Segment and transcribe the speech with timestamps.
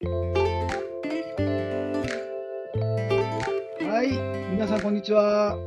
[0.00, 0.06] は
[4.04, 4.12] い、
[4.52, 5.58] 皆さんこんにちは。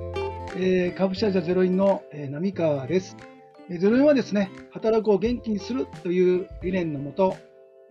[0.55, 3.17] えー、株式会社ゼロインの、えー、浪川です。
[3.69, 7.35] えー、ゼロインはですね、働くを元気にするという理念のもと、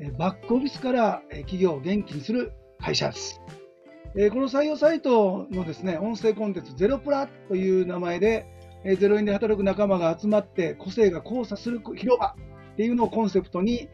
[0.00, 3.43] えー、バックオフィスから、えー、企業を元気にする会社です。
[4.17, 8.47] えー、この採用サイトのですね、音声コンテンツゼロプラという名前で、
[8.85, 12.35] えー、ゼロインで働く仲間が集まって個性が交差する広場
[12.72, 13.91] っていうのをコンセプトに、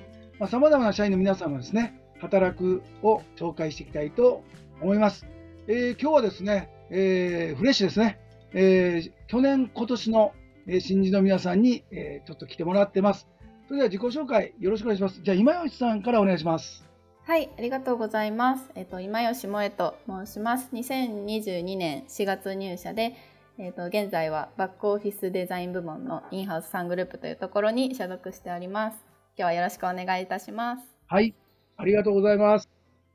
[0.49, 4.43] さまざ、まな社員の皆さんがですね、働くを紹介していきたいと
[4.81, 5.27] 思います。
[5.69, 8.21] えー、今日はですね、えー、フレッシュですね、
[8.53, 10.33] えー、去年、今年の
[10.81, 13.29] 新人の皆さんに、えちょっと来てもらってます。
[13.67, 15.21] それでは自己紹介よろしくお願いします。
[15.23, 16.85] じゃあ、今吉さんからお願いします。
[17.25, 18.71] はい、ありがとうございます。
[18.77, 20.69] えっ、と、今吉萌と申します。
[20.73, 23.17] 2022年4月入社で、
[23.59, 28.99] えっ、と、現在はバックオフィスデザイン部門のインハウス3グループというところに所属しております。
[29.37, 30.83] 今日はよろしくお願いいたします。
[31.09, 31.35] はい、
[31.79, 32.69] ありがとうございます。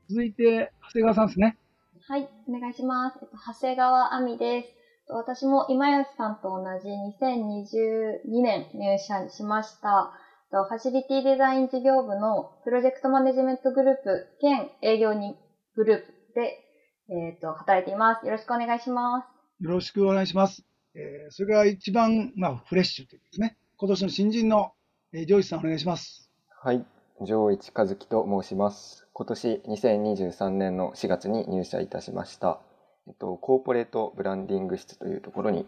[0.08, 1.58] 続いて、長谷川さんですね。
[2.06, 3.18] はい、お願いします。
[3.20, 4.68] えっと、長谷川亜美です。
[5.08, 6.88] 私も今吉さんと同じ
[7.20, 10.12] 2022年入社しました。
[10.50, 15.36] ファシリティデザイン事業部のプロジェクトマネジメントグループ兼営業に
[15.74, 16.58] グループで、
[17.08, 18.26] えっ、ー、と、働いています。
[18.26, 19.64] よろしくお願いします。
[19.64, 20.64] よろしくお願いします。
[20.94, 23.56] えー、それが一番、まあ、フレッシュというですね。
[23.76, 24.72] 今年の新人の、
[25.12, 26.30] えー、上一さんお願いします。
[26.62, 26.84] はい。
[27.24, 29.06] 上一和樹と申します。
[29.12, 32.60] 今年2023年の4月に入社いたしました。
[33.06, 35.66] えっと、コーポレートブランディング室というところに、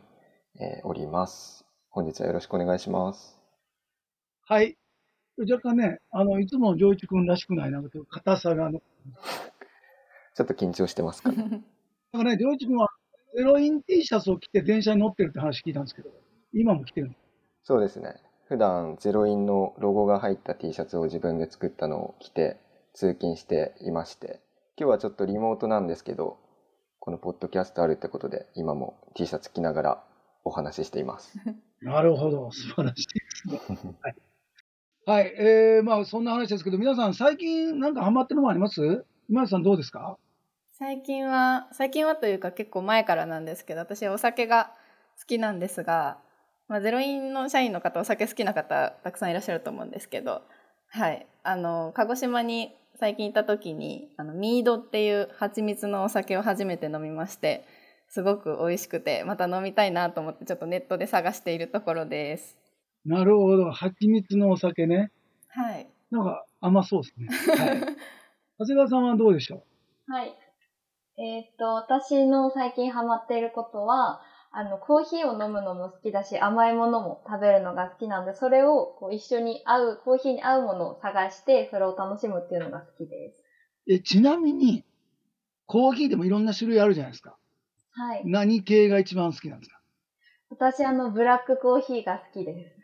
[0.61, 1.65] えー、おります。
[1.91, 3.39] 本日はよろしくお願いします。
[4.47, 4.77] はい。
[5.39, 8.81] 若干ね、あの、いつもの上一君らしくない、な硬さがの。
[10.35, 11.65] ちょっと緊張してますか、 ね、
[12.13, 12.89] だからね、上一君は
[13.37, 16.11] ゼロイン T シャツを着て電車に乗ってるって話聞いたんですけど、
[16.53, 17.13] 今も着てる
[17.63, 18.17] そうですね。
[18.55, 22.57] 普段ゼロインのロゴが入った T シャツを自分で作ったのを着て
[22.95, 24.39] 通勤していまして、
[24.79, 26.39] 今日はちょっとリモートなんですけど、
[27.01, 30.05] このポッドキャストあるってことで、今も T シャツ着ながら
[30.45, 31.37] お話ししています。
[31.83, 33.51] なるほど、素晴らしい。
[33.51, 33.95] ですね。
[34.01, 34.15] はい。
[35.05, 39.05] はい、えー、まあそんな話ですけど、皆さん最近なんかハマってるのもあります？
[39.29, 40.17] 今田さんどうですか？
[40.79, 44.71] 最近は、最近はというか結構前からなんですけど、私はお酒が
[45.19, 46.19] 好きなんですが、
[46.75, 50.43] まあ、ゼロインの社員の方、お酒好きな方たくさんいらっしゃると思うんですけど、
[50.89, 51.25] はい。
[51.45, 57.65] あの、鹿児島に最近行った時に、あの、ミードっていう蜂蜜のお酒を初めて飲みまして、
[58.09, 62.59] すごく美味しくて、また飲みたいなと思ってちょっとネットで探しているところです。
[63.05, 63.71] なるほど。
[63.71, 65.13] 蜂蜜のお酒ね。
[65.51, 65.87] はい。
[66.11, 67.29] なんか甘そうですね。
[67.57, 67.81] はい。
[68.59, 69.63] 長谷川さんはどうでしょ
[70.09, 70.13] う？
[70.13, 70.35] はい。
[71.19, 74.21] えー、っと、私の最近ハマっていることは、
[74.57, 83.43] あの、コーヒーを飲むのも好きだし、甘いものも食べるのが好きなんで、それをこう一緒に合う、コーヒーに合うものを探して、それを楽しむっていうのが好きです。
[83.93, 84.85] え、ちなみに、
[85.67, 87.37] コーヒーでもいろんな種類あるじゃないですか。
[87.91, 88.23] はい。
[88.27, 89.81] 何系が一番好きなんですか？
[90.51, 92.77] 私、あの、ブラックコーヒーが好きです。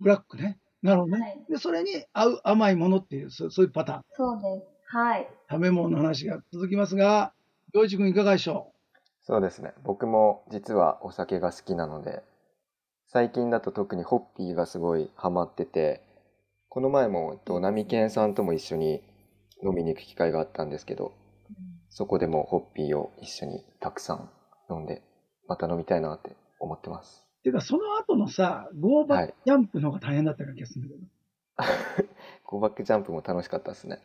[0.00, 0.58] ブラックね。
[0.80, 1.22] なるほどね。
[1.22, 4.02] はい、で、それに合う甘いものっていう、そうそういうパターン。
[4.12, 4.96] そうです。
[4.96, 5.28] はい。
[5.50, 7.34] 食べ物の話が続きますが、
[7.74, 8.81] 洋一君いかがでしょう？
[9.22, 9.72] そうですね。
[9.84, 12.22] 僕も実はお酒が好きなので、
[13.06, 16.02] 最近だと特にホッピーがすごいハマってて、
[16.68, 19.02] この前も、と、波健さんとも一緒に
[19.62, 21.12] 飲みに行く機会があったんですけど、
[21.90, 24.30] そこでもホッピーを一緒にたくさん
[24.70, 25.02] 飲んで、
[25.46, 27.26] また飲みたいなって思ってます。
[27.42, 32.08] ていうか、その後のさ、ゴーバックジャンプの方が大変だったような気がするんだけど。
[32.46, 33.98] ゴーバックジャンプも楽しかったですね。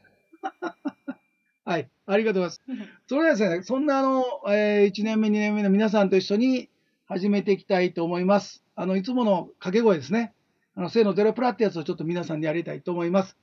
[1.68, 2.88] はい、ありがとうございます。
[3.10, 6.70] それではですね、そんなあの、えー、1年目、2年目の皆さんと一緒に
[7.08, 8.64] 始めていきたいと思います。
[8.78, 10.34] あの、いつもの掛け声ですね。
[10.76, 13.36] あの、せーのゼロプラってやつをちょっと皆さんでやりたいと思います。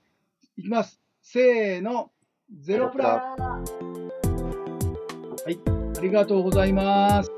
[0.57, 1.03] いきます。
[1.21, 2.13] せーの、
[2.63, 3.37] ゼロプラ。
[3.37, 3.63] は
[5.51, 5.59] い、
[5.99, 7.31] ありがとうございます。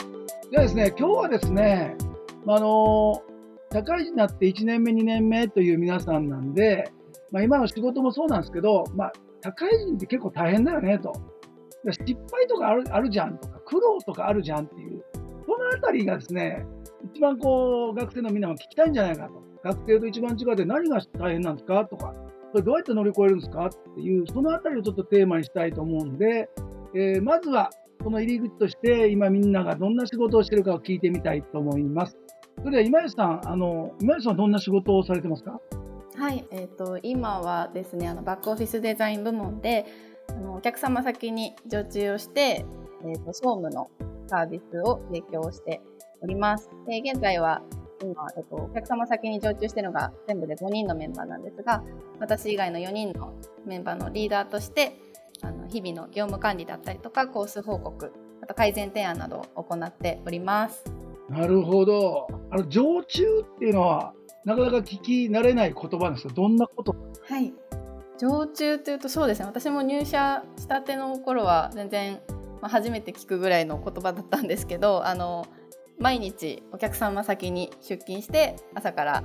[0.53, 1.97] ではですね、今日はですね、
[2.45, 3.25] まあ、あの
[3.73, 6.93] 社会人になって1年目、2年目という皆さんなんで、
[7.33, 11.13] まあ、今の仕事もそうなんですけど、まあ、社会人って結構大変だよねと。
[11.91, 15.05] 失敗とかあるあるじゃんとか、苦労とかあるじゃんっていう、
[15.47, 16.67] そのあたりがですね、
[17.15, 19.43] 一番こう、学生のみんなも聞きたいんじゃないかと。
[19.63, 22.15] 学生と一番違って何が大変なんですかとか、
[22.53, 26.49] それどうやって乗り越えるんですかっていう、そのあたりをちょっとテーマにしたいと思うんで、
[26.95, 27.71] えー、まずは、
[28.03, 32.17] その入り口として、今みんながどんな仕事をしてるかを聞いてみたいと思います。
[32.59, 35.61] それでは今吉さん、あの今吉さんはどんな仕事をされてますか？
[36.17, 39.85] はい、えーと、今はですねあのバックオフィスデザイン部門で
[40.29, 42.65] あのお客様先に常駐をして、
[43.05, 43.91] えーと、総務の
[44.27, 45.83] サービスを提供して
[46.23, 46.71] おります。
[46.89, 47.63] で現在は
[48.03, 51.83] 今、えっと、お客様先に常駐しているのが全部で5人のメンバーなんですが、
[52.19, 53.35] 私以外の4人の
[53.67, 54.99] メンバーのリーダーとして、
[55.43, 58.13] あの日々の業務管理だったりとか、コース報告、
[58.43, 60.85] あと改善提案などを行っております。
[61.29, 62.29] なるほど。
[62.51, 64.15] あの常駐っていうのは、
[64.47, 66.97] なかなか聞き慣れない言葉ですけど、どんなこと？
[67.29, 67.53] はい。
[68.19, 72.21] 常駐というとそうですね私も入社したての頃は全然、
[72.63, 75.47] まあ、初めて聞くぐらいの言葉だったんですけどあの
[75.99, 79.25] 毎日お客様先に出勤して朝から、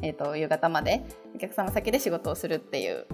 [0.00, 3.06] えーと、夕方までお客様先で仕事をするっていう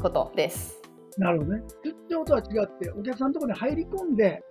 [0.00, 0.80] ことです。
[1.18, 1.62] なるほどね。
[1.84, 4.42] 出張とは違ってお客さんのところに入り込んで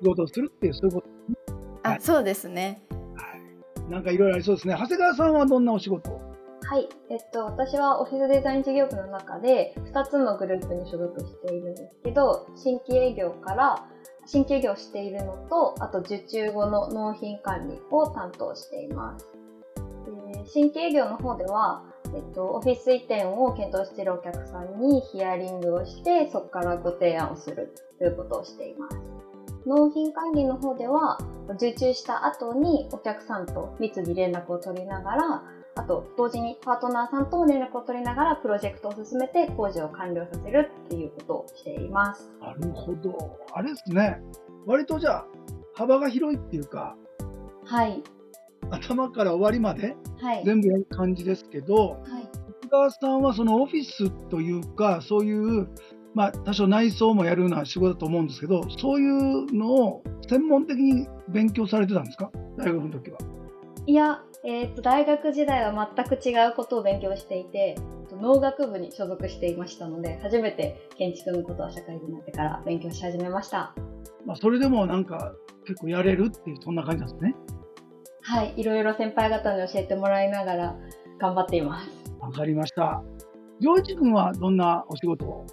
[0.00, 1.08] 仕事をするっていう、そういうこと、
[1.84, 2.82] あ、はい、そうですね。
[3.88, 4.74] なんかいろいろありそうですね。
[4.78, 6.10] 長谷川さんはどんなお仕事？
[6.10, 6.88] はい。
[7.10, 13.86] えっと、私はオフィスデザイン事業部の中で2つのグループに所属しているんですけど、新規営業から
[14.26, 19.26] 新規営業しているのと、あと受注後の納品管理を担当しています。
[20.46, 21.84] 新規営業の方では、
[22.14, 29.05] えっと、オフィス移転を検討しているお客さんにヒアリングをして、そこからご提案をするということをしています。
[29.66, 31.18] 納品管理の方では、
[31.54, 35.42] 受注した後にお客さんと密に連絡を取りながら、
[35.74, 42.30] あと、同時にパートナーさんと連絡を取りながらプロジェクトを進めて工事を完了させるっていうことをしています。
[42.40, 43.38] なるほど。
[43.52, 44.22] あれですね。
[44.64, 45.26] 割とじゃあ、
[45.74, 46.96] 幅が広いっていうか、
[47.64, 48.02] はい。
[48.70, 49.96] 頭から終わりまで、
[50.44, 52.28] 全部やる感じですけど、はい。
[52.62, 55.68] 福川さんはそのオフィスというか、そういう、
[56.16, 62.30] まあ、多少内装もやるような仕事だと思うんですけど、そういうのを専門的に勉強されてたんですか？
[62.56, 63.18] 大学の時は。
[63.86, 67.76] いや、えーと、大学時代は全く違うことを勉強していて
[68.10, 73.74] 農学部に所属していましたので初めて建築のことは社会人になってから勉強し始めました、
[74.24, 75.34] まあ、それでもなんか
[75.66, 77.34] 結構やれるっていうそんな感じなんですね。
[78.22, 80.76] はいいろいろ先輩方に教えてもらいながら
[81.20, 81.90] 頑張っています。
[82.20, 83.02] わかりました。
[83.60, 85.46] 陽一君はどんなお仕事を？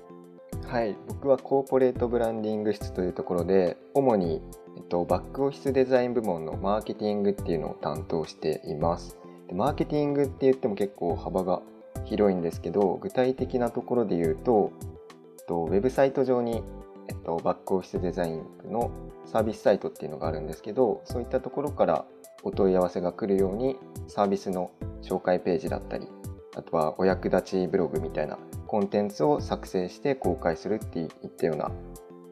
[0.74, 4.42] はい僕はコーポレートブランディング室というところで主に
[4.76, 9.20] えっと、バックオフィスデザイン部門のマーケティングっていうのを担当しています。
[9.48, 11.62] でマーケティングって言っても結構幅が
[12.06, 16.64] 広いんですけど、具体的なところで言うと、えっと、ウェブサイト上に、
[17.08, 18.90] えっと、バックオフィスデザインの
[19.28, 22.06] サービスサイトっていうのがあるんですけど、そういったところから
[22.42, 23.76] お問い合わせが来るように
[24.08, 24.72] サービスの
[25.04, 26.08] 紹介ページだったり、
[26.56, 28.40] あとはお役立ちブログみたいな
[28.74, 31.72] コンテンツを作成して公開するっていったような、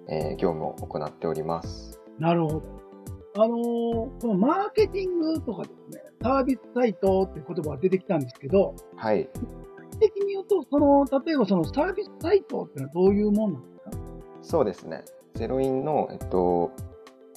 [0.09, 1.99] えー、業務を行っております。
[2.17, 2.63] なるほど。
[3.35, 9.29] あのー、このマーケティングとかですね、サービスサイトっていう言葉が出てきたんですけど、はい。
[9.99, 13.91] 的に言うと、その、例えばそのサービスサイトっていうのはどういうもんなんですか？
[14.41, 15.05] そうですね。
[15.35, 16.71] ゼロインの、えっと、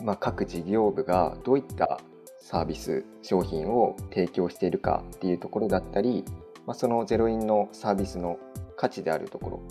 [0.03, 2.01] まあ、各事業部がどういった
[2.39, 6.25] サービス、商品を提供しているかっていうところだったり、
[6.65, 8.39] まあ、そのゼロインのサービスの
[8.77, 9.63] 価値であるところ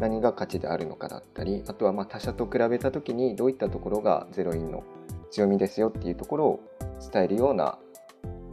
[0.00, 4.84] 何が価値であるのかだったりあとはま他社と比べた時にどういったところがゼロインの
[5.30, 6.60] 強みですよっていうところを
[7.12, 7.78] 伝えるような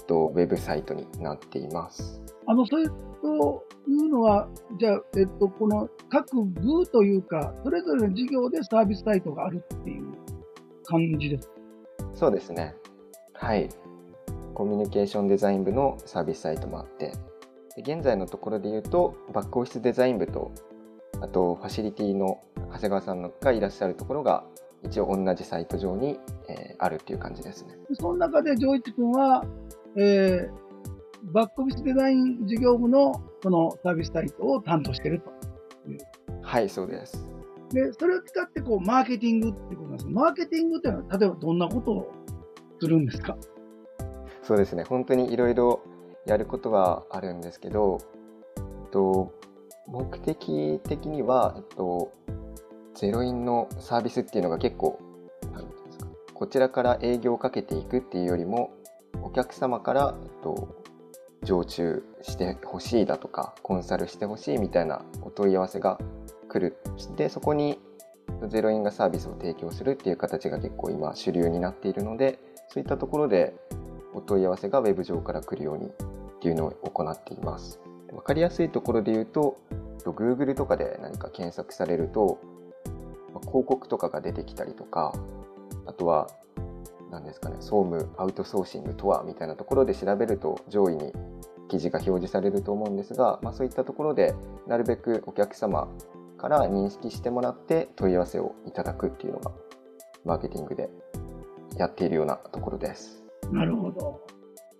[0.09, 2.19] とウェブサイトになっています。
[2.47, 4.47] あのそういうのは、
[4.79, 10.05] じゃあ、えっと、この各部というか、それぞれの事業でサービスサイトがあるっていう
[10.83, 11.49] 感じです
[12.15, 12.75] そうですね。
[13.33, 13.69] はい。
[14.55, 17.13] コミュニケーションデザイン部のサービスサイトもあって、
[17.79, 20.51] 現在のところで言うと、バックオフィスデザイン部と
[21.21, 22.41] あとファシリティの
[22.71, 24.43] 長谷川さんがいらっしゃるところが
[24.83, 27.77] 一応同じサイト上に、えー、あるっていう感じですね。
[27.93, 29.43] その中で上一君は、
[29.97, 35.99] えー、バックオフィスデザイン事業部のそのサービスサイトを担当しているという。
[36.41, 37.29] はい、そうです。
[37.71, 42.11] で、それを使ってこうマーケティングっていうことなんですマーケティングっていうのは例えばどんなことを
[42.79, 43.37] するんですか？
[44.41, 45.81] そうですね、本当にいろいろ
[46.25, 47.99] やることはあるんですけど、
[48.57, 49.33] えっと
[49.87, 52.11] 目的的には、えっと、
[52.93, 54.99] ゼロインのサービスっていうのが結構、
[55.51, 58.71] なんていうんですか、こちらから営業をかけていくっていうよりも、
[59.23, 60.75] お客様から、えっと、
[61.43, 65.99] 常駐してほしいだとか、コンサルしてほしいみたいなお問い合わせが
[66.47, 66.77] 来る。
[67.15, 67.79] で、そこに
[68.47, 73.55] ゼロインがサービスを提供するっていう形が結構今主流になっているので、そういったところで
[74.13, 75.91] お問い合わせが Web 上から来るようにっ
[76.39, 77.79] ていうのを行っています。
[78.11, 79.57] 分かりやすいところで言うと、
[80.05, 82.39] Google とかで何か検索されると、
[83.47, 85.13] 広告とかが出てきたりとか、
[85.85, 86.27] あとは、
[87.11, 91.11] 何ですかね、総務アウトソーシングとはみたいなところで調べると上位に
[91.67, 94.35] 記事が表示されると思うんですが、まあ、そういったところで
[94.67, 95.87] なるべくお客様
[96.37, 99.51] から認識してもらって問い合わせをいただくっていうのが
[100.23, 100.89] マーケティングで
[101.77, 103.23] やっているようなところです。
[103.51, 104.21] なるほど。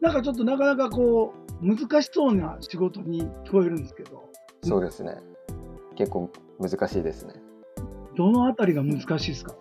[0.01, 4.29] なんかちょっとなかなかこう、難しそうな仕事に聞こえるんですけど、
[4.63, 5.17] そうですね。
[5.95, 7.33] 結構難しいですね。
[8.15, 9.55] どのあたりが難しいですか？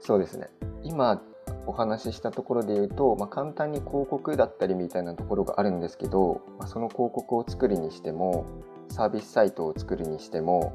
[0.00, 0.48] そうですね。
[0.82, 1.22] 今
[1.66, 8.46] お話ししたところで言うと、まあ、簡単に広告だったりみたいなところがあるんですけど、まあ、その広告を作るにしても
[8.88, 10.72] サービスサイトを作るにしても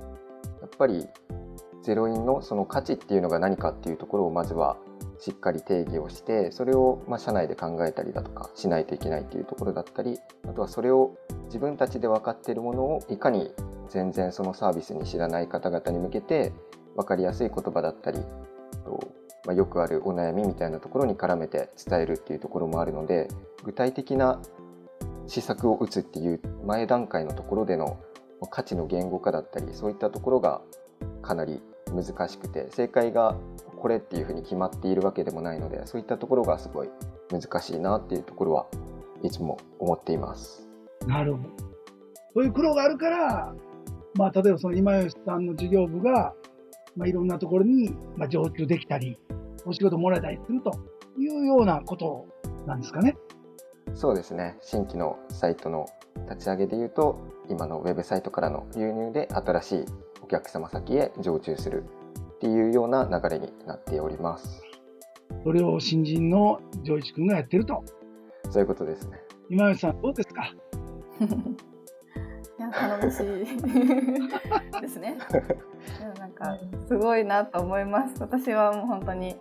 [0.62, 1.08] やっぱり
[1.84, 4.78] ゼロインのその価値っていうのが何かっていうところをまずは
[5.20, 13.52] しっかり定義をしてそれをまあ社内で考えたりだとかしないといけないっていうところだったりあとはそれを自分たちで分かっているものをいかに
[13.90, 16.54] 全然そのサービスに知らない方々に向けて
[16.96, 18.20] 分かりやすい言葉だったり
[18.86, 23.30] とまあ、よくあるお悩みみたいなところに絡めて伝えるっていうところもあるので
[23.64, 24.42] 具体的な
[25.26, 27.98] 施策を打つっていう前段階のところでの
[28.52, 30.62] 価値の言語化だったりそういったところが
[31.22, 33.36] かなり難しくて正解が
[33.80, 36.90] これっていうふうに決まっているわけでもないのでそういったところがすごい
[37.32, 38.68] 難しいなっていうところは
[39.24, 40.68] いつも思っています。
[41.06, 41.50] なるほど。
[42.34, 43.56] そういう苦労があるから、
[44.16, 46.34] まあ、例えばその今吉さんの事業部が、
[46.96, 49.18] まあ、いろんなところに、まあ、常駐できたり、
[49.66, 50.72] お仕事もらえたりすると
[51.18, 52.28] いうようなこと
[52.68, 53.18] なんですかね。
[53.96, 55.88] そうですね新規のサイトの
[56.30, 59.86] 立ち上げでいうと今のウェブサイトからの流入で新しい
[60.28, 61.86] お客様先へ常駐する
[62.36, 64.62] っていうような流れになっております
[65.44, 67.84] それを新人の上一君がやってると。
[68.50, 69.20] そういうことですね
[69.50, 70.44] 今吉さん、どうですか？
[72.60, 75.18] いや頼もしいですね。
[75.32, 75.40] で
[76.08, 76.58] もなんか
[76.88, 78.16] すごいなと思います。
[78.20, 79.38] 私はもう本当に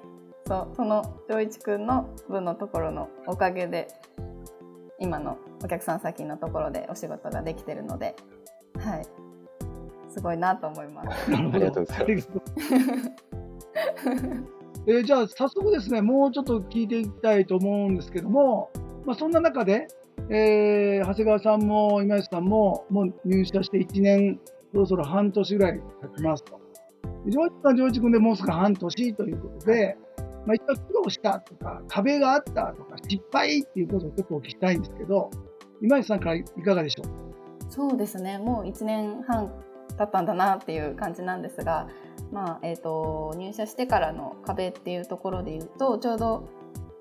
[0.46, 3.88] そうその丈一くんの分のところのおかげで
[5.00, 8.14] 今のお客さん先のところでお仕事ができてるので、
[8.78, 9.06] はい、
[10.16, 11.30] すごいなと思います。
[11.30, 11.56] なるほど。
[11.56, 12.30] ありがとうございます
[14.88, 18.70] えーじゃあ、早速ですね、もうちょっと聞いていきたいと思うんですけども、
[19.04, 19.88] まあ、そんな中で、
[20.30, 24.40] えー長谷川さんも今吉さんも、もう入社して1年、
[24.72, 25.80] そろそろ半年ぐらい
[26.12, 26.60] 経ちますと。
[27.26, 29.96] 上一さん、上一君でもうすぐ半年ということで、
[30.46, 35.30] まあ、一応苦労したとか、壁があったとか、失敗っていうことをちょっとお聞きしたいんですけど、
[35.82, 37.06] 今吉さんからいかがでしょう？
[37.68, 39.50] そうですねもう1年半
[39.96, 41.88] 経ったんだなっていう感じなんですが、
[42.32, 46.48] まあえー、と入社してからの壁っていうところで言うとちょうど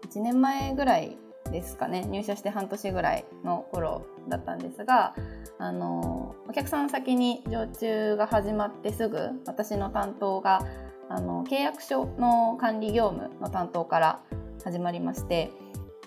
[0.10, 1.18] 1年前ぐらい
[1.52, 5.14] ですかね入社して半年ぐらいの頃だったんですが
[5.60, 10.66] あのお客さん先に常駐が始まってすぐ私の担当が
[11.10, 14.22] あの契約書の管理業務の担当から
[14.64, 15.52] 始まりまして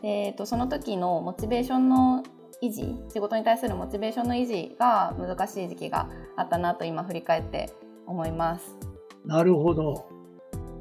[0.02, 2.24] で、えー、とその時のモチベーションの
[2.62, 7.72] 維持仕事に対するモチベーションの維持が難しい時期があったなと今振り返って
[8.06, 8.76] 思います。
[9.24, 10.08] なるほど。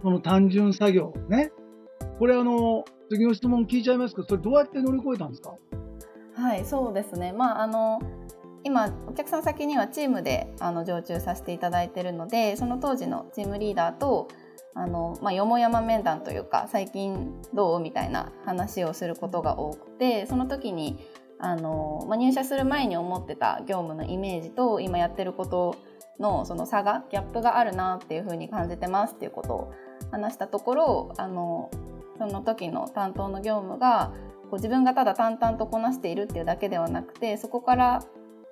[0.01, 1.51] その単純作業ね。
[2.19, 5.55] これあの、次の質問聞いちゃいますけど、それどうやって乗り越えたんですか？
[6.35, 7.31] はい、そうですね。
[7.31, 7.99] まああの
[8.63, 14.27] 今お客さん先にはチームであの常駐させていただいているので、その当時のチームリーダーと
[14.75, 20.97] あのまあよもやま面談というか最近どうみたいな話をすることが多くて、その時に
[21.39, 25.75] あのまあ、入社する前に思ってた業務のイメージと今やってること
[26.19, 29.73] のその差がギャップがあるなっていうふうに感じてますっていうことを
[30.11, 31.69] 話したところあの
[32.17, 34.13] その時の担当の業務が
[34.49, 38.03] こう自分がただ淡々とこなしているっていうだけではなくてそこから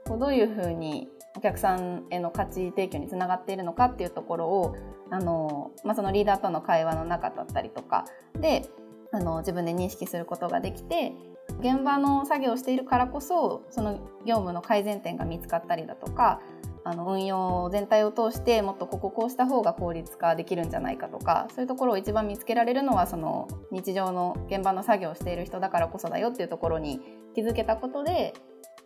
[0.06, 4.76] こうどういうふうにお客さんへの価値提供につながっているのかっていうところを
[5.10, 8.06] あの、まあ、そのリーダーとの会話の中だったりとか
[8.40, 8.70] で
[9.12, 11.14] あの自分で認識することができて
[11.60, 13.94] 現場の作業をしているからこそその
[14.26, 16.42] 業務の改善点が見つかったりだとか
[16.84, 27.00] あの運用全体を通してもっとこここうした方が効率化できるんじゃないかとかそういうところを一番見つけられるのはその日常の現場の作業をしている人だからこそだよっていうところに
[27.34, 28.36] 気づけたことで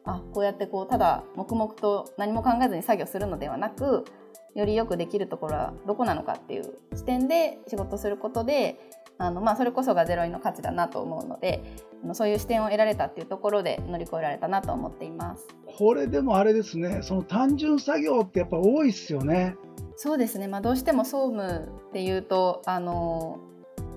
[0.06, 4.06] あこうやってこうただ黙々と何も考えずに作業するのではなく
[4.60, 8.80] よりよくできるところはどこなのかっていう視点で仕事することで
[9.18, 11.64] あの、まあ、それこそがゼロインの価値だなと思うので
[12.14, 15.48] そういう視点を得られたっていうところで乗り越えられたなと思っています。
[15.78, 19.56] これでもあれですね、その単純作業ってやっぱ多いっすよね。
[19.96, 23.40] そうですね、まあ、どうしても総務っていうとあの、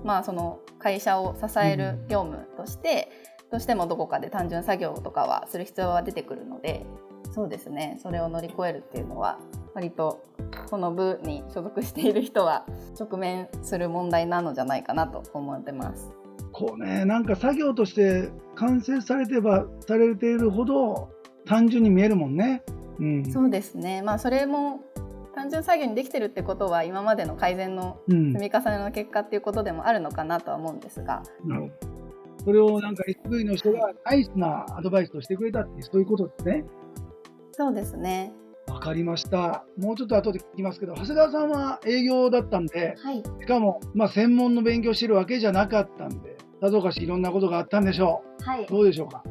[0.03, 3.09] まあ、その会社を支える業務として、
[3.43, 6.85] うん、どうしてもどこかで単純作業とかはする必要は出てくるので
[7.31, 9.39] そうですねそれを乗り越えるっていうのは
[9.73, 10.23] 割と
[10.69, 12.65] この部に所属している人は
[12.99, 16.13] 直面する問題なのじゃないかなと思ってます。
[16.51, 21.09] こうね、なんか作業として完成されてばされているほど
[21.45, 22.63] 単純に見えるもんね。
[22.99, 24.01] うん、そうですね。
[24.03, 24.81] まあそれも
[25.33, 31.23] 単純作業にできてるってことは今までの改善の積み重ねの結果っていうことでもあるのかなとは思うんですが。
[31.43, 31.93] うん、なるほど。
[32.45, 36.65] それをなんか SV の人がナイスなアドバイスをしてくれたっていう、そういうことですね。
[37.53, 38.33] そうですね。
[38.67, 39.65] わかりました。
[39.77, 43.23] もうちょっと後で聞きますけど、長谷川さんは営業だったんで、はい。
[43.41, 48.63] しかも、まあ、専門の勉強してるわけじゃなかったんで、さぞかしいろんなことがあったんでしょはい。
[48.63, 48.67] う。
[48.67, 49.23] どうでしょうか？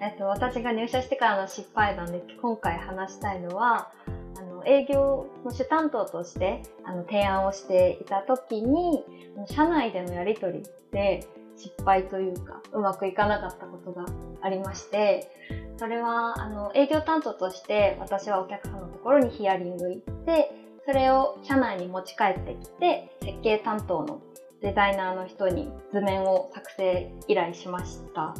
[0.00, 3.90] えっと、私が入社してからの失敗談で今回話したいのは
[4.36, 9.04] あの営業の主担当としてあの提案をしていた時に
[9.46, 11.26] 社内でのやり取りで
[11.56, 14.04] 失敗というかうまくいかなかったことが
[14.40, 15.30] ありまして
[15.78, 20.50] それはあの営業担当として私はお客さんのところにヒアリング行って
[20.84, 24.20] それを社内に持ち帰ってきて設計担当の
[24.60, 28.34] デザイナーの人に図面を作成依頼しました。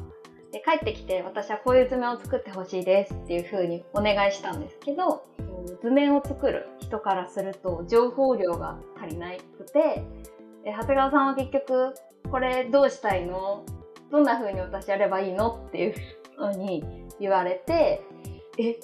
[0.51, 5.25] で帰ってきて私はこういう図面を作ってほしいですっていう風にお願いしたんですけど
[5.83, 10.03] 図面を作る人からすると情報量が足りなくて
[10.65, 11.95] 長谷川さんは結局
[12.31, 13.65] これどうしたいの？
[14.11, 15.63] どんな風に私やればいいの？
[15.69, 15.95] っていう
[16.39, 16.85] 風に
[17.21, 18.03] 言われて
[18.59, 18.73] え？
[18.73, 18.77] っ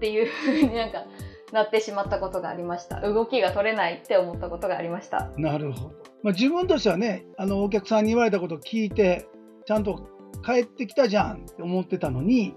[0.00, 1.04] ていう風になんか
[1.52, 5.94] なってしまったことがありました動きが取れないって思ったことがありましたなるほど。
[6.22, 9.28] まあ、自分としてはね、あの、お客さんに言われたことを聞いて、
[9.66, 10.08] ちゃんと
[10.44, 12.54] 帰ってきたじゃんって思ってたのに、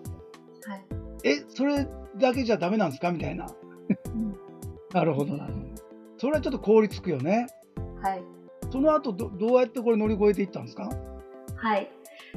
[0.66, 0.86] はい
[1.26, 1.88] え、それ
[2.18, 3.46] だけじゃダメなんですかみたいな。
[4.94, 5.66] なるほど、なるほど。
[6.18, 7.48] それはちょっと凍りつくよね。
[8.02, 8.24] はい
[8.72, 10.90] その後ど、どうやってこれ乗り越えていったんですか？
[11.56, 11.90] はい。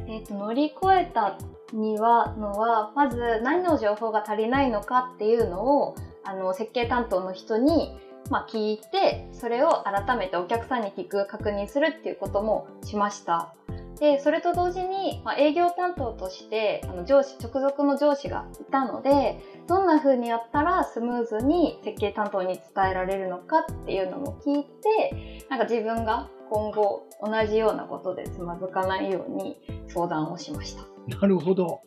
[0.07, 1.39] えっ、と、乗り越えた
[1.73, 7.99] には、のは、まず何の情報が足りないのかっていうのを、あの、設計担当の人に、
[8.31, 13.55] まあ、聞いて、それを改めてお客さんに聞く、確認するっていうこともしました。
[13.99, 30.90] で、それと同時に、まあ、営業担当として、あの、上司、直属の上司がいたので、どんな風にやったらスムーズに設計担当に伝えられるのかっていうのも聞いて、なんか自分が今後同じようなことでつまずかないように相談をしました。
[31.21, 31.81] なるほど。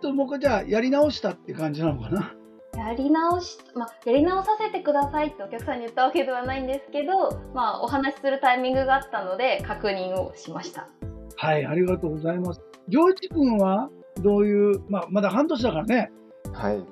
[0.00, 2.34] と僕はじゃあ、やり直したって感じなのかな？
[2.76, 10.88] やり直し、まあ、やり直させてくださいってお客さんに言ったわけではないんですけど、まあ、お話しするタイミングがあったので確認をしました。
[11.36, 12.62] はい、ありがとうございます。
[12.88, 13.90] 行一君は
[14.22, 16.10] どういう、まあ、まだ半年だからね、
[16.52, 16.84] はいま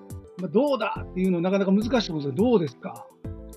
[0.45, 3.07] あ、どうだっていうのなかなか難しいと思うんですけど、どうですか？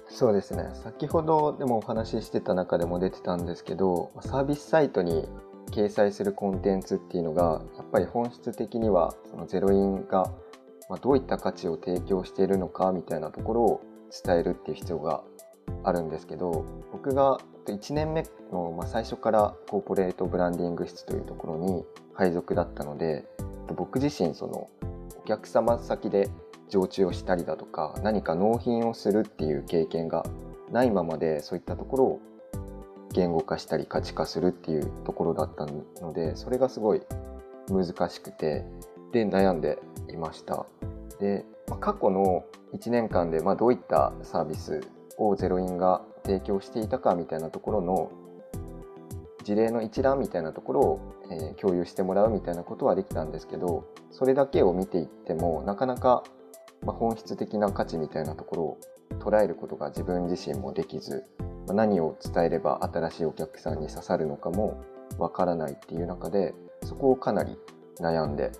[0.07, 5.27] そうですね先ほどでもお話ししてた中でも出てたんですけどサービスサイトに
[5.71, 10.31] 掲載するコンテンツっていうのがやっぱり本質的にはそのゼロインが
[11.01, 13.81] どういった価値を提供しているのかみたいなところを
[14.25, 15.23] 伝えるっていう必要が
[15.83, 23.25] あるんですけど僕が1年目のまあ最初からコーポレートブランディング室というところに配属だったので
[23.75, 24.69] 僕自身その
[25.17, 26.29] お客様先で
[26.69, 30.23] 常駐をしたりだとか何か納品をするっていう経験が
[30.71, 32.21] ないままでそういったところを
[33.13, 37.01] 言語化したり価値化するっていうところだったのでそれがすごい
[37.69, 38.65] 難しくて
[39.11, 39.79] で悩んで
[40.11, 40.65] いました。
[41.19, 44.81] で、まあ過去の1年間でまあどういったサービス
[45.17, 48.11] をゼロインが提供していたかみたいなところの
[49.43, 50.99] 事例の一覧みたいなところを、
[51.29, 56.23] えー共有してもらうみたいなことはできたんですけどそれだけを見ていってもなかなか、
[56.85, 58.77] ま本質的な価値みたいなところを
[59.19, 61.25] 捉えることが自分自身もできず、
[61.67, 64.81] まあ何を伝えれば新しいお客さんに刺さるのかも
[65.17, 67.57] わからないっていう中でそこをかなり
[67.99, 68.51] 悩んで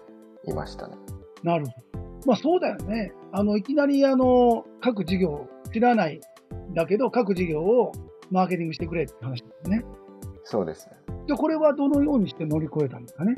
[0.46, 0.96] いましたね。
[1.44, 2.04] なるほど。
[2.26, 3.14] まあそうだよね。
[3.32, 6.22] あの、いきなりあの、各事業知らない
[6.70, 7.92] んだけど、各事業を
[8.32, 9.84] マーケティングしてくれって話ですね。
[10.46, 10.96] そうですね。
[11.28, 13.36] で、これはどのようにして乗り越えたんですかね？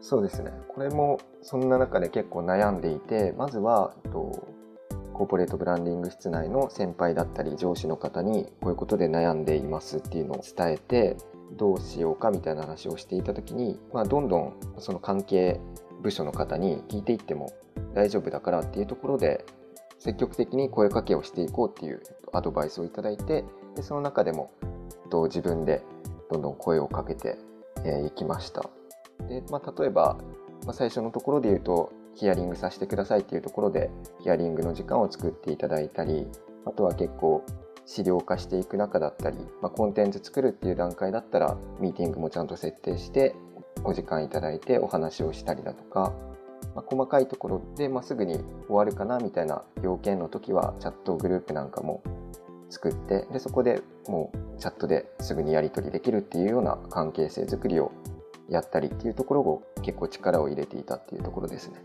[0.00, 0.52] そうですね。
[0.68, 4.48] これもそんな中で結構悩んでいて、まずは、えっと、
[5.14, 11.16] コーポレートブランディング室内の先輩だったり上司の方にこういうことで悩んでいますっていうのを伝えて
[11.56, 15.60] どうしようかみたいな話をしていた時に、まあ、どんどんその関係
[16.02, 17.52] 部署の方に聞いていっても
[17.94, 19.44] 大丈夫だからっていうところで
[19.98, 23.44] 積極的に声かけをしていこうっていうアドバイスをいただいて
[23.76, 24.50] でその中でも
[25.10, 25.82] と自分で
[26.30, 27.38] どんどん声をかけて
[27.84, 28.68] えーいきました。
[29.28, 30.16] で、まあ、例えば、
[30.64, 36.26] まあ、最初のところで言うとヒアリングさせてくださいっていうところでヒアリングの時間を作っていただいたり
[36.64, 37.44] あとは結構
[37.86, 43.34] 資料化していく中だったり、まあ、コンテンツ作るっていう段階だったらミーティングもちゃんと設定して
[43.82, 46.12] お時間いただいてお話をしたりだとか、
[46.74, 52.02] まあ、細かいところで、まあ、すぐに終わるかなみたいな要件の時はチャットグループなんかも
[52.70, 57.92] 作ってでそこでもうチャットですぐにやり取りできるっていうような関係性づくりを
[58.48, 61.82] やったりっていうところを結構力を入れていたっていうところですね。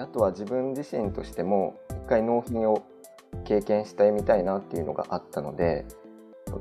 [0.00, 2.84] あとは自分自身としても一回納品を
[3.44, 5.86] 経験してみたいなっていうのがあったので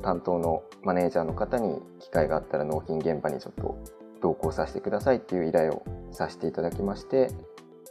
[0.03, 3.77] 担当のマネージャーの方に機会があったら納品現場にちょっと
[4.21, 7.31] 同行させてくださいっていう依頼をさせていただきまして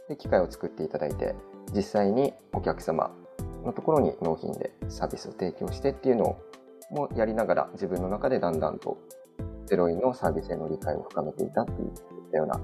[0.07, 1.35] で機械を作っていただいて
[1.73, 3.11] 実際にお客様
[3.65, 6.37] のところに納品でサービスを提供してっていうのを
[6.91, 8.97] もやりながら自分の中でだんだんと
[9.65, 11.89] ゼロインのサービスへの理解を深めていたっていっ
[12.31, 12.59] たような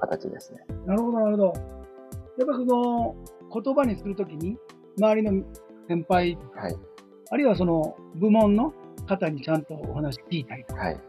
[0.00, 0.64] 形ですね。
[0.86, 1.81] なるほど、なるほど。
[2.38, 3.16] やっぱその
[3.52, 4.56] 言葉にするときに、
[4.98, 5.44] 周りの
[5.88, 6.76] 先輩、はい。
[7.30, 8.72] あるいはその部門の
[9.06, 11.00] 方にちゃんとお話聞いたりとか、はい。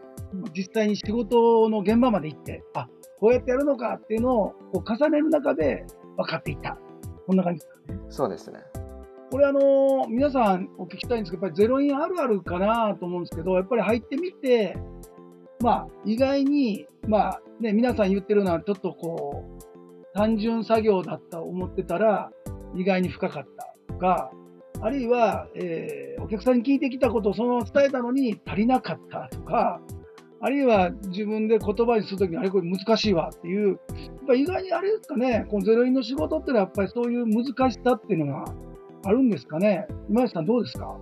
[0.56, 2.88] 実際に仕事の現場まで行って、あ、
[3.20, 5.86] こうやってやるのかっていうのをこう重ねる中で
[6.18, 6.78] 分かっていった。
[7.26, 8.00] こんな感じですかね。
[8.10, 8.60] そうですね。
[9.32, 14.78] これあの皆さんお聞きしたいんですけど、やっぱりゼロインあるあるかなと思うんですけど、やっぱり入ってみて、
[15.60, 19.73] まあ、意外に、まあね、皆さん言ってるのはちょっとこう、
[20.14, 22.32] 単純作業だった思ってたら、
[22.76, 24.32] 意外に深かったとか、
[24.82, 29.82] あるいは、えーお客さんに聞いてきたことをそのまま伝えたのに足りなかったとか、
[30.40, 33.78] あるいは自分で言葉にするときにあれこれ難しいわっていう、やっ
[34.26, 38.46] ぱ意外にあれですかね、このゼロインの仕事ってのはやっぱりそういう難しさっていうのが
[39.04, 39.86] あるんですかね。
[40.10, 40.98] 今井さんどうですか？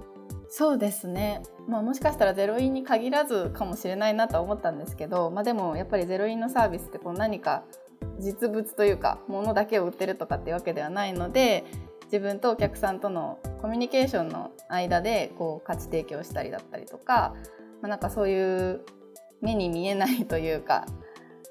[0.50, 7.64] そうですね、まあ、もしかしたらゼロインに限らずかもしれないなとは思ったんですけど、まあ、でもやっぱりゼロインのサービスってこう何か
[8.20, 11.66] 実物というか物だけを売ってるとかっていうわけではないので
[12.06, 17.34] 自分とお客さんとのコミュニケーションの間でこう価値提供したりだったりとか、
[17.82, 18.82] まあ、なんかそういう
[19.42, 20.86] 目に見えないというか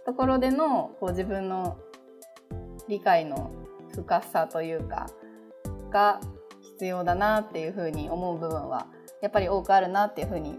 [0.06, 1.78] ところでのこう自分の
[2.88, 3.50] 理解の
[3.94, 5.08] 深さというか
[5.90, 6.20] が
[6.60, 8.86] 必要だなっていうふうに思う部分は
[9.22, 10.58] やっぱり多くあるなっていうふうに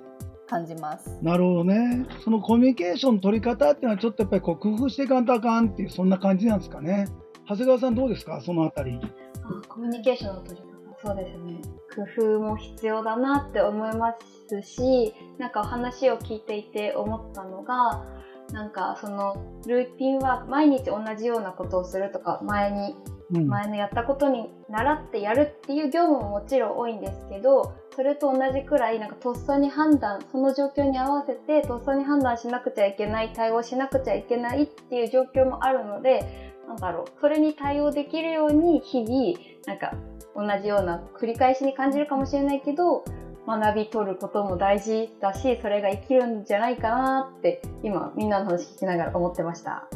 [0.51, 1.17] 感じます。
[1.23, 2.05] なるほどね。
[2.23, 7.07] そのコミュニケーションの取り方っていうのはちょっとやっぱりこう工夫していかんとあかんっていうそんな感じなんですかね。
[7.47, 8.41] 長谷川さんどうですか？
[8.41, 8.99] そのあたり。
[9.43, 11.61] あコミュニケーションの取り方そうですね
[11.95, 14.13] 工夫も必要だなって思いま
[14.47, 18.05] すしなんかお話を聞いていて思ったのが
[18.51, 22.95] なんかそのルーティンワーク毎日同じようなことをするとか前に
[23.33, 23.47] うん。
[23.47, 39.33] 前のやったことに習ってやるっていう業務ももちろん多いんですけどそれと同じくらいなんかとっさに判断その状況に合わせてとっさに判断しなくちゃいけない対応しなくちゃいけないっていう状況もあるのでなんだろうそれに対応できるように日々
[39.65, 39.93] なんか
[40.35, 43.03] 同じような繰り返しに感じるかもしれないけど
[43.45, 49.87] 学び取ることも大事だしそれが生きるんじゃないかなって今みんなの話聞きながら思ってました。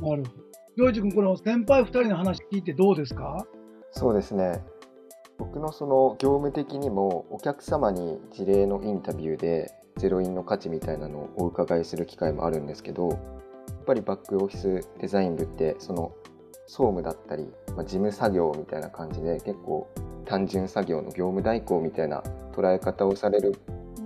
[0.00, 0.22] なるほど。
[0.76, 3.44] 洋一君、この先輩2人の話聞いてどうですか？
[3.90, 4.62] そうですね。
[5.38, 13.18] 僕のその業務的にもお客様に事例のインタビューでゼロインの価値みたいなのをお伺いする機会もあるんですけどやっ
[13.86, 16.12] ぱりバックオフィスデザイン部ってその
[16.66, 19.88] 総務だったり、まあ、事務作業みたいな感じで結構
[20.26, 22.22] 単純作業の業務代行みたいな
[22.52, 23.56] 捉え方をされる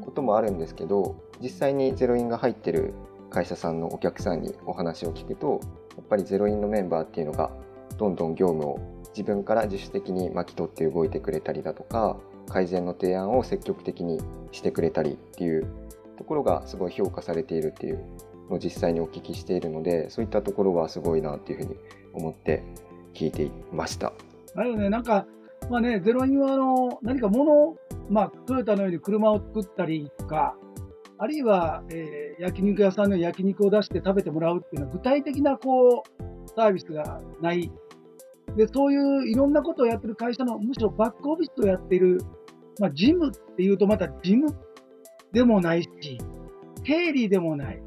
[0.05, 2.93] こともあるんですけど実際にゼロインが入ってる
[3.31, 5.61] 会社さんのお客さんにお話を聞くと
[5.97, 7.51] やっぱりゼロインのメンバーっていうのが
[7.97, 12.17] どんどん業務を自分から自主的に巻き取って動いてくれたりだとか
[12.49, 14.21] 改善の提案を積極的に
[14.51, 15.67] してくれたりっていう
[16.19, 18.05] ところがすごい評価されているっていう
[18.51, 21.77] のを実際にお聞きしているのでそういったところはすごいなっていうふうに
[22.13, 22.63] 思って
[23.15, 24.13] 聞いていました。
[24.55, 25.27] だよね、なんか、
[25.71, 27.77] まあね、ゼロインはあの何か物を、
[28.11, 30.57] まあ、トヨタのように車を作ったりとか、
[31.19, 37.71] あるいは、えー焼肉屋さんの焼肉を出して食べてもらうっていうのは、具体的なこうサービスがない。
[38.57, 42.21] で、そういういろんなことをやってる会社の、むしろバックオフィスをやってる、
[42.79, 44.55] まあ、ジムっていうとまたジム
[45.33, 45.89] でもないし、
[46.85, 47.83] 経理でもない。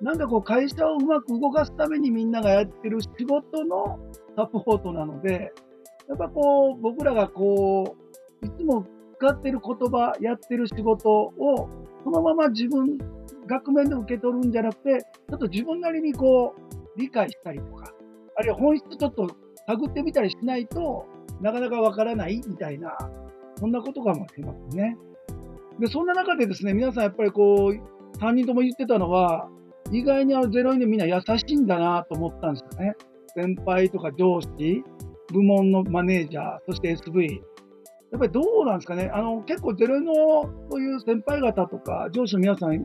[0.00, 3.98] なんかこう会社をうまく動かすためにみんながやってる仕事の
[4.36, 5.52] サポートなので、
[6.08, 7.96] やっぱこう僕らがこ
[8.42, 8.86] う、いつも
[9.18, 11.68] 使ってる言葉、やってる仕事を
[12.04, 12.98] そのまま自分、
[13.46, 17.92] 額面で受け取るんじゃなくて、ちょっと自分なりにこう理解したりとか、
[18.36, 19.28] あるいは本質ちょっと
[19.68, 21.06] 探ってみたりしないと
[21.42, 22.96] なかなかわからないみたいな、
[23.56, 24.96] そんなことかもしれませんね。
[25.78, 29.48] で、そんな中でですね、皆さんやっぱりこう、3人とも言ってたのは、
[29.92, 32.96] 意外にあのゼロインでみんな優しいんだなと思ったんですよね。
[33.36, 34.82] 先輩とか上司、
[35.32, 37.40] 部門のマネージャー、そして SV。
[38.10, 39.10] やっぱりどうなんですかね。
[39.12, 40.14] あの、結構ゼロの
[40.70, 42.84] そういう先輩方とか上司の皆さん、やっ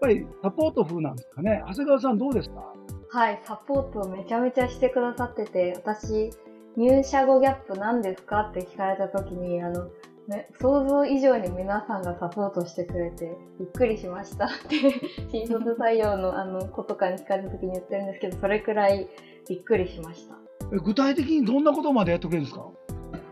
[0.00, 1.62] ぱりサポート風なんですかね。
[1.66, 2.73] 長谷川さんどうですか
[3.14, 6.30] はい、サポートをめちゃめちゃしてくださってて、私、
[6.76, 9.84] 入社後ギャップ何ですかって聞かれた時に、あの、
[10.26, 15.00] ね、想像以上に皆さんがサポートしてくれて、びっくりしましたって、
[15.30, 19.08] 新卒採用のあの子とかに聞かれた時に言ってるんですけど、それくらい
[19.48, 20.34] びっくりしました。
[20.72, 22.66] え具体的にどんなことまでやってくれるんですか？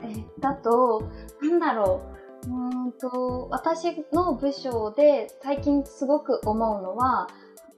[0.05, 1.03] えだと、
[1.43, 2.03] なんだろ
[2.47, 2.49] う。
[2.49, 7.27] うーんと、私の部署で最近すごく思うのは、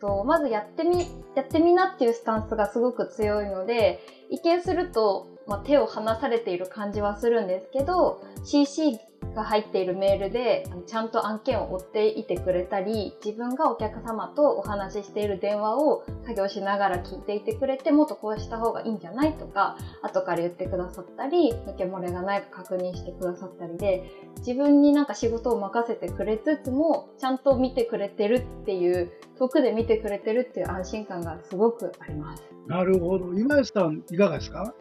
[0.04, 8.98] と、まずやってみ、やってみなっていうスタンスがすごく強いので、一見すると、まあ、手を離されている感じはするんですけど、CC
[9.34, 32.44] が入っているメールでちゃんと案件を追っていてくれたり自分がお客様とお話ししている電話を作業しながら聞いていてくれてもっとこうした方がいいんじゃないとか後から言ってくださったり抜け漏れがないか確認してくださったりで自分になんか仕事を任せてくれつつもちゃんと見てくれてるっていう遠くで見てくれてるっていう安心感がすごくあります。
[32.66, 34.74] なるほど今吉さんいかがですか？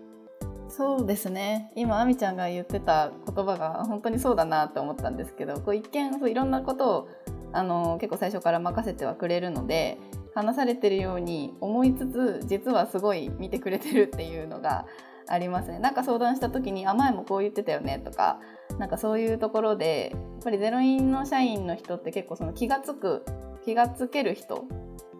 [0.75, 1.71] そうですね。
[1.75, 7.09] 今あみちゃんが言ってた言葉が本当にそうだなと思ったんですけどこう一見そういろんなことを
[7.51, 9.99] あの結構最初から任せてはくれるので
[10.33, 14.87] 話されてるように思いつつ実はすごい見てくれてるっていうのが
[15.27, 15.77] ありますね。
[15.77, 18.39] なんか相談した時に「あ前もこう言ってたよね」とか
[18.79, 23.23] なんかそういうところでやっぱりゼロインの社員の人って結構その気が付く
[23.63, 24.65] 気が付ける人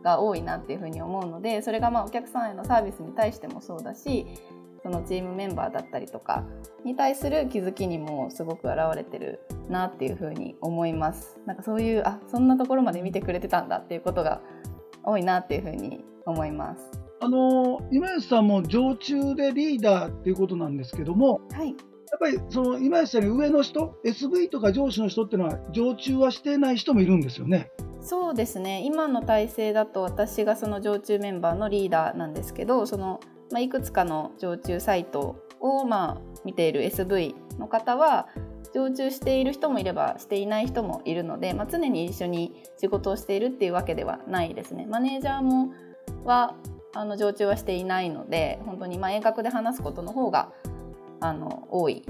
[0.03, 4.25] が多いなっていうふうに思うのでそれがまあお客さんへのサービスに対してもそうだし
[4.83, 6.43] そのチームメンバーだったりとか
[6.83, 11.39] に対する気づきにもすごく現れてるなっていうふうに思います。
[11.45, 14.41] なんかそういうあそんなところまで見てくれてたんだっていうことが
[15.03, 16.91] 多いなっていうふうに思います。
[17.21, 27.71] あの今吉さんも常駐でリーダーっていうことなんですけども、はい、やっぱりその今吉さんに上の人 SV とか上司の人っていうのは常駐はしてない人もいるんですよね。
[28.01, 33.21] そうですね今の体制だと私がその常駐メンバーのリーダーなんですけどその
[33.53, 38.27] まあ、いくつかの常駐サイトをまあ見ている SV の方は
[38.73, 44.87] 常駐している人もいればしていない人もいるので、まあ、常に一緒に仕事をしているっていうわけではないですね。
[44.89, 45.71] マネージャーも
[46.25, 46.55] は
[46.95, 50.51] あの常駐はしていないので本当にまあ遠隔で話すことの方が
[51.19, 52.03] あの多い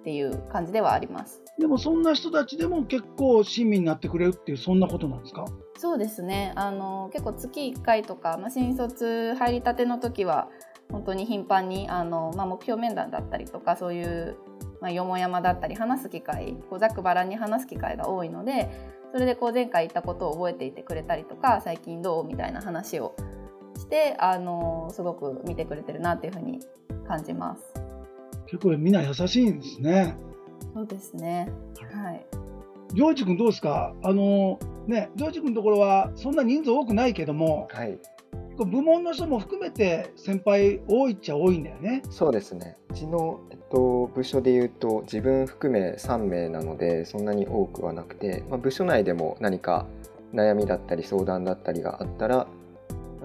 [0.00, 1.40] っていう感じではあります。
[1.58, 5.44] でもそんな人たちでも結構親身になってくれるっていうそんなことなんですか？
[5.78, 10.48] そうですねあの結構月1回とか、まあ、新卒入りたての時は
[10.92, 14.36] 本当に頻繁にあの、まあ、目標面談だったりとかそういう、
[14.80, 18.70] まあ、よもやまだったり話す機会こうざっくばらんに話す機会が多いので
[19.12, 23.16] それでこう前回言ったことを覚えていてくれたりとか最近どうみたいな話を
[23.76, 26.60] してあのすごく見てくれてるなっていうふうに
[27.08, 27.62] 感じます。
[28.46, 30.14] 結構みんな優しいんですね。
[30.74, 31.50] そうですね。
[31.92, 32.26] はい。
[32.94, 33.94] ジョージ君どうですか？
[34.02, 37.98] あのね、ジョージ君のところはそんな人数多くないけども、はい、
[38.56, 42.02] 部門の人も含めて先輩多いっちゃ多いんだよね。
[42.10, 42.76] そうですね。
[42.90, 49.86] うちの、えっと、部署でいうと自分含め3名なのでそんなに多くはなくて、まあ、部署内でも何か
[50.34, 52.46] 悩みだったり相談だったりがあったら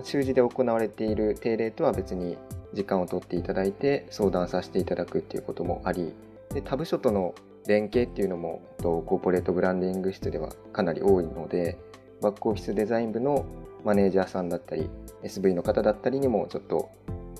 [0.03, 2.37] 習字で行われている定例とは別に
[2.73, 6.13] 時間を取っていただいて相談させていただくっていうこともあり
[6.53, 7.33] で他部署との
[7.67, 11.77] 連携っていうのもコーポレートブランディング室ではかなり多いので
[12.21, 13.45] バックオフィスデザイン部の
[13.83, 14.89] マネージャーさんだったり
[15.23, 16.89] SV の方だったりにもちょっと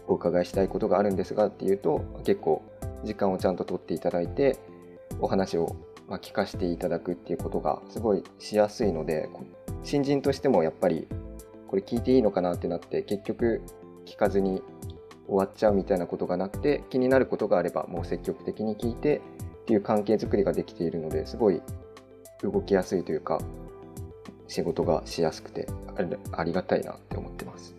[0.08, 2.64] お伺いしたいことがあるんですがっていうと結構
[3.04, 4.58] 時間をちゃんと取っていただいて
[5.20, 5.76] お話を
[6.22, 9.30] 聞かせていただくっていうことがすごいしやすいので
[9.84, 11.08] 新人としてもやっぱり
[11.68, 13.62] これ聞いていいのかなってなって結局
[14.06, 14.62] 聞かずに
[15.28, 19.22] 終わっちゃうみたいなことがなくて気になることがあればもう積極的に聞いて
[19.64, 21.62] っていう関係づくりができているのですごい
[22.42, 23.40] 動きやすいというか
[24.48, 25.68] 仕事がしやすくて
[26.32, 27.76] ありがたいなって思ってます。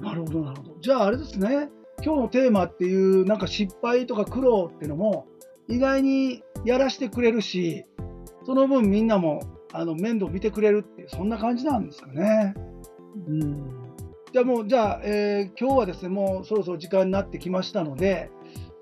[0.00, 0.76] なるほどなるほど。
[0.80, 1.68] じゃああれですね
[2.02, 5.26] 今日のテーマっていうなんか失敗とか苦労っていうのも
[5.68, 7.84] 意外にやらしてくれるし
[8.46, 9.40] その分みんなも
[9.72, 12.54] あの面倒見てくれるっていうそんな感じなんですかね。
[13.28, 13.80] うん
[14.32, 18.30] じゃあもうじゃあ、えー、今日はですねもうそろそろ時間になってきましたので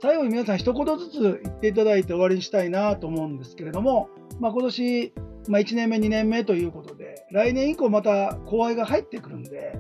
[0.01, 5.13] 最後に皆さん一言ずつ言っていただいて終わりにしたいなと思うんですけれども、まあ、今年、
[5.49, 9.79] まあ、1年目2年目ということで来年以降また後輩が入ってくるんで、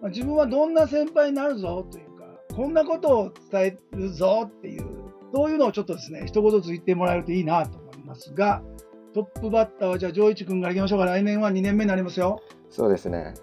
[0.00, 4.86] まあ、自分はどんな先輩になるぞというかこんなことを伝えるぞっていう
[5.34, 8.62] そういうのをちょっとですね一言ずつ言ってもらえるといいなと思いますが
[9.12, 11.06] トップバッターはじゃあ丈一君からいきましょうか。
[11.06, 12.40] 来年は2年目になりますよ。
[12.70, 13.34] そうですね。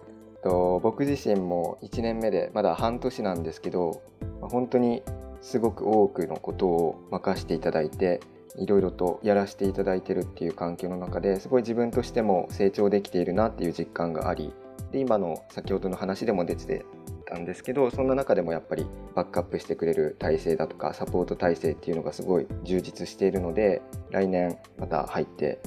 [0.42, 4.02] と僕自身も1年目でまだ半年なんですけど
[4.40, 5.04] 本当に
[5.42, 8.22] すごく多くのことを任せていただいて
[8.58, 14.54] いろいろとやらせていただいてるっていう環境の中ですごい自分としても成長できているなっていう実感があり
[14.92, 16.86] で今の先ほどの話でも出て
[17.26, 25.60] たんですけどそんな中でもやっぱりバックアップしてくれる体制だとかサポート体制っていうのがすごい充実しているので来年また入って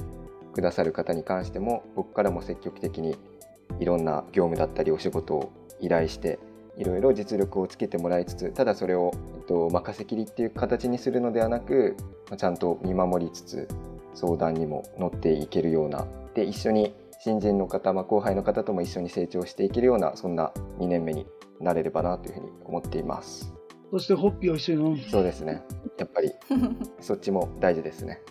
[0.53, 3.15] くださる方に関しても僕からも積極的に
[3.79, 6.39] いろんな業務だったりお仕事を依頼して
[6.81, 11.95] いろいろ実力をつけてもらいつつただそれを、えっと、任せきりっていう形にするのではなく
[12.35, 13.67] ちゃんと見守りつつ
[14.15, 21.27] 相談にも乗っていけるようなで一緒に新人の方、まあ、後輩の方とも一緒に成長していけるようなそんな2年目に
[21.59, 23.53] なれればなというふうに思っています。
[23.91, 25.03] そしてホッピーを一緒に飲む。
[25.03, 25.61] そうですね。
[25.99, 26.31] やっぱり
[26.99, 28.21] そっちも大事ですね。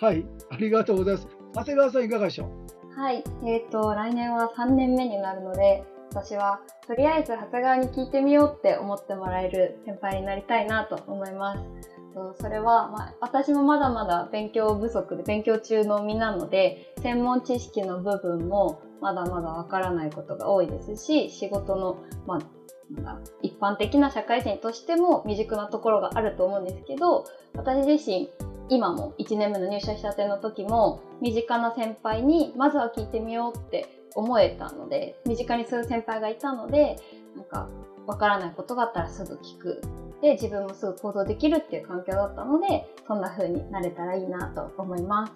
[0.00, 1.28] はい、ありがとうございます。
[1.54, 3.00] 長谷川さんいかがでしょう？
[3.00, 3.22] はい。
[3.44, 11.62] えっ、と、来年は3年目になるので、私は、とりあえず長谷川に聞いてみようって思ってもらえる先輩になりたいなと思います。
[12.40, 22.38] それは、まあ、私もまだまだ勉強不足で勉強中の身なので、専門知識の部分もまだまだわからないことが多いですし、仕事の、まあ、
[23.00, 28.30] なんだ一般的な社会人としても未熟なところがあると思うんですけど、私自身、
[28.70, 36.96] 今も1年目の入社したての時も身近な先輩にまずは聞いてみようって思えたので身近にする先輩がいたので
[37.36, 37.68] なんか
[38.06, 39.80] わからないことがあったらすぐ聞く。
[40.20, 45.32] で自分もすぐ行動できるっていう環境だったのでそんな風になれたらいいなと思います。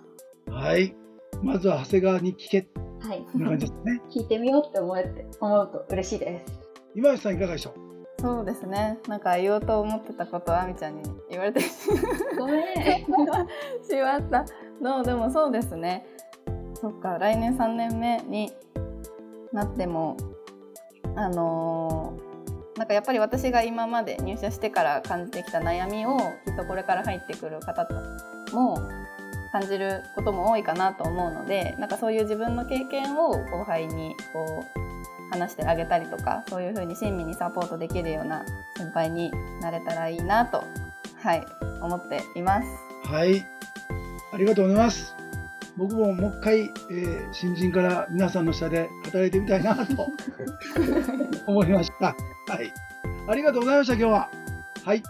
[0.51, 0.97] はい。
[1.41, 2.67] まずは長谷川に聞け。
[3.01, 3.25] はい。
[3.31, 4.03] こんな感じですね。
[4.11, 6.61] 聞いてみようって思えて思うと嬉しいです。
[6.97, 7.71] 今吉さんいかがでしょ
[8.19, 8.21] う？
[8.21, 8.99] そうですね。
[9.07, 11.89] なんか言おうと思ってたことをあみちゃんに言われてし
[12.37, 12.65] ごめん。
[13.09, 14.45] まった。
[14.81, 16.05] のでもそうですね。
[16.75, 18.53] そっか来年3年目に
[19.53, 20.17] なっても
[21.17, 22.33] あのー
[22.77, 27.87] なんかやっぱり私が今まで入社してから感じてきた悩みをきっとこれから入ってくる方
[28.53, 28.79] も
[29.53, 38.45] 感じることも多いかなと思うのでなんかそういう自分の経験を後輩にこう話してあげたりとかそういうふうに親身にサポートできるような
[38.77, 40.65] 先輩になれたらいいなと
[41.23, 41.45] はい
[41.81, 42.69] 思っています。
[43.09, 43.45] はい。
[44.33, 45.22] ありがとうございます。
[45.77, 50.07] 僕ももう一回、えー新人から皆さんの下で働いてみたいなと
[51.47, 52.07] 思いました。
[52.07, 52.15] は
[52.63, 52.73] い。
[53.29, 54.31] ありがとうございました、今日は。
[54.85, 55.03] はい。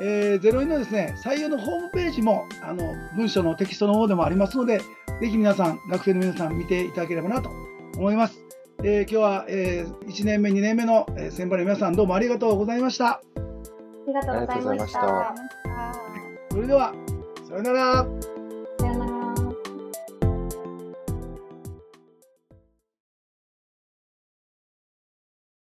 [0.00, 4.78] えー、ゼロインのですね、採用のホームページも、あの、文書のテキストの方でもありますので、
[5.20, 7.50] ぜひ皆さん、学生の皆さん見ていただければなと
[7.96, 8.38] 思います。
[8.82, 13.06] えー今日は、え1年目、2年目の、えー先輩の皆さん、どうもありがとうございました。
[13.06, 13.20] あ
[14.06, 15.34] りがとうございましたた
[16.50, 16.92] それでは、
[17.48, 18.33] さようなら。